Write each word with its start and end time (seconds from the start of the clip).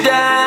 down. 0.00 0.41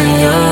In 0.00 0.20
your 0.20 0.49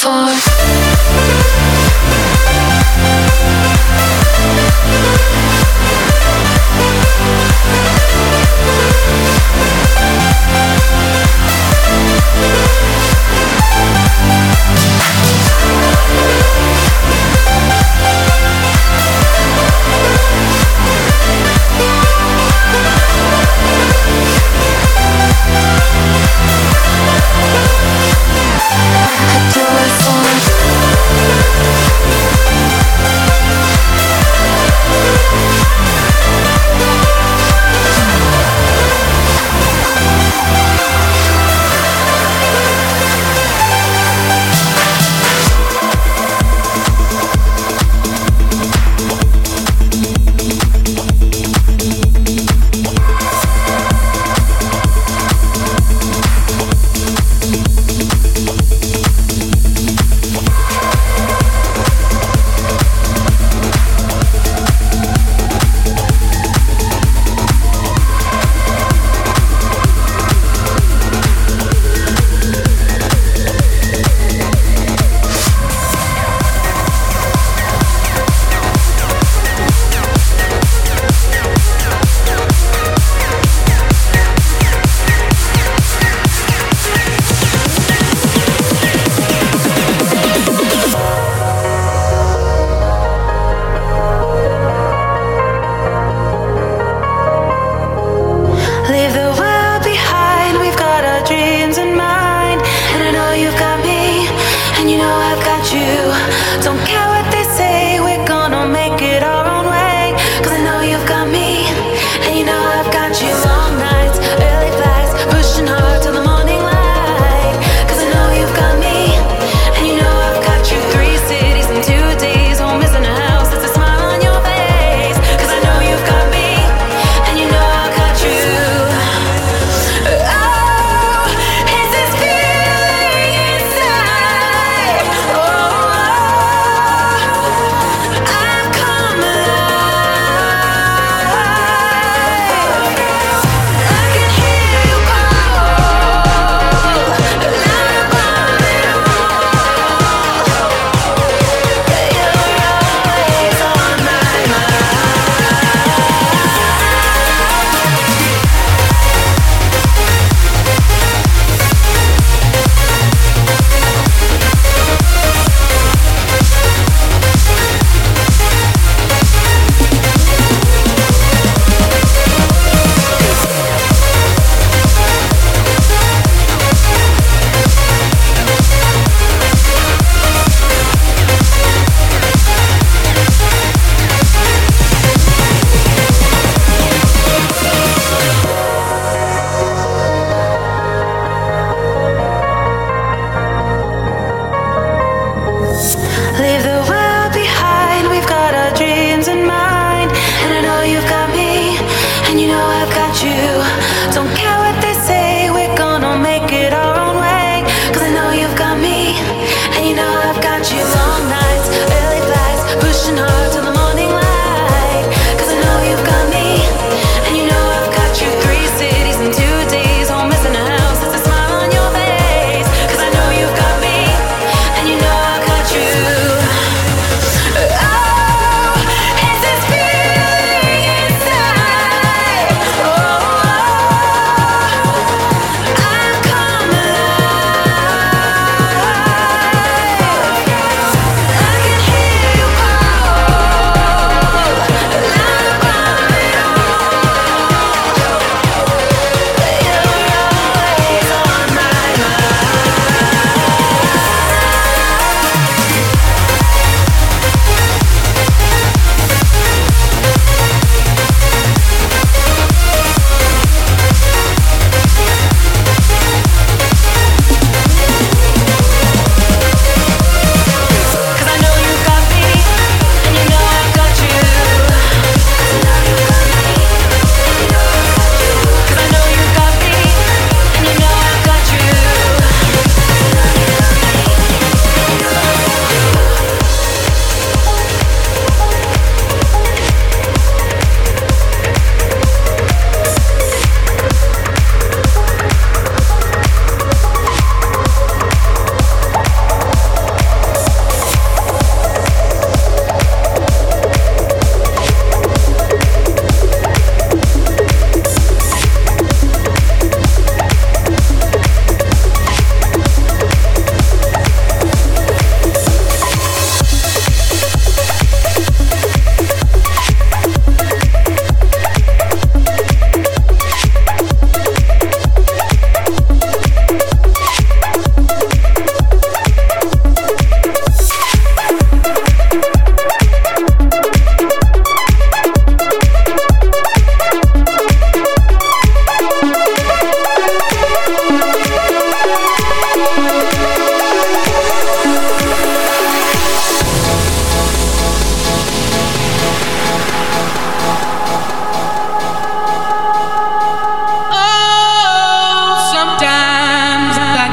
for 0.00 0.40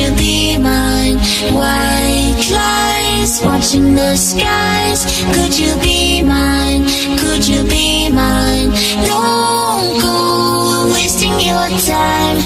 you 0.00 0.10
be 0.16 0.56
mine? 0.58 1.16
White 1.52 2.44
lies, 2.50 3.40
watching 3.44 3.94
the 3.94 4.16
skies. 4.16 5.00
Could 5.34 5.58
you 5.58 5.72
be 5.80 6.22
mine? 6.22 6.84
Could 7.18 7.46
you 7.46 7.62
be 7.64 8.10
mine? 8.10 8.70
Don't 9.04 10.00
go 10.00 10.90
wasting 10.94 11.36
your 11.50 11.68
time. 11.92 12.38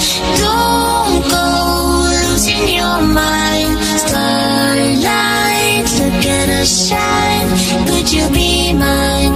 Don't 0.42 1.22
go 1.30 1.46
losing 2.26 2.66
your 2.80 3.00
mind. 3.20 3.78
Starlight, 4.04 5.86
look 6.00 6.26
at 6.38 6.48
us 6.60 6.88
shine. 6.88 7.48
Could 7.88 8.12
you 8.12 8.28
be 8.30 8.72
mine? 8.72 9.33